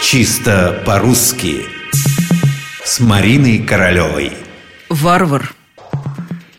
[0.00, 1.66] Чисто по-русски.
[2.84, 4.32] С Мариной Королевой.
[4.88, 5.52] Варвар.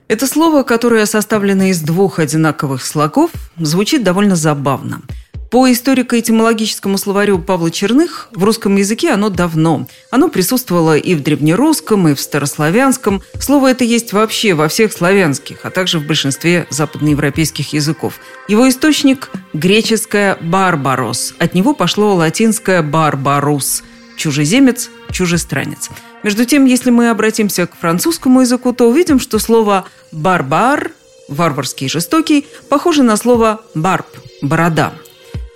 [0.07, 5.01] Это слово, которое составлено из двух одинаковых слогов, звучит довольно забавно–
[5.49, 9.87] по историко-этимологическому словарю Павла Черных в русском языке оно давно.
[10.11, 13.23] Оно присутствовало и в древнерусском, и в старославянском.
[13.39, 18.15] Слово это есть вообще во всех славянских, а также в большинстве западноевропейских языков.
[18.47, 21.33] Его источник– греческое «барбарос».
[21.39, 23.83] От него пошло латинское «барбарус»–
[24.17, 25.89] чужеземец, чужестранец.
[26.21, 30.91] Между тем, если мы обратимся к французскому языку, то увидим, что слово «барбар»–
[31.27, 34.07] варварский жестокий– похоже на слово «барб»–
[34.43, 34.93] борода–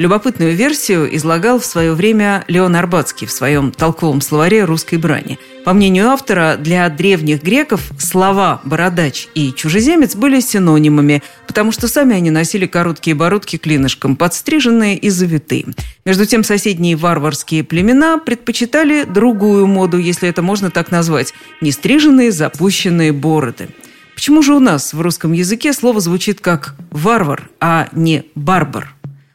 [0.04, 5.40] Любопытную версию излагал в свое время Леон Арбатский в своем толковом словаре русской брани.
[5.64, 12.18] По мнению автора, для древних греков слова «бородач» и «чужеземец» были синонимами, потому что сами
[12.18, 15.68] они носили короткие бородки клинышком, подстриженные и завитые.
[16.04, 23.14] Между тем, соседние варварские племена предпочитали другую моду, если это можно так назвать– нестриженные запущенные
[23.14, 23.70] бороды.
[24.16, 28.93] Почему же у нас в русском языке слово звучит как «варвар», а не «барбар»?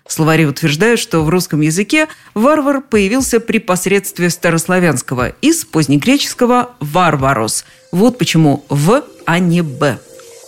[0.08, 7.66] Словари утверждают, что в русском языке варвар появился при посредстве старославянского из позднегреческого «варварос».
[7.92, 9.98] Вот почему «в», а не «б».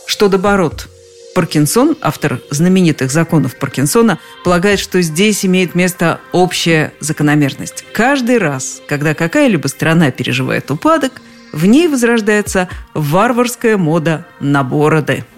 [0.07, 0.89] Что до бород?
[1.35, 7.85] Паркинсон, автор знаменитых законов Паркинсона, полагает, что здесь имеет место общая закономерность.
[7.93, 11.21] Каждый раз, когда какая-либо страна переживает упадок,
[11.53, 15.25] в ней возрождается варварская мода на бороды–